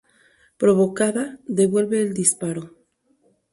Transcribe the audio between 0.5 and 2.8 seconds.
Provocada, devuelve el disparo.